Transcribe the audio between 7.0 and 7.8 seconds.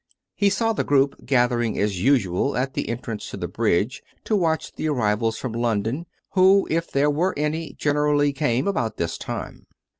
were any,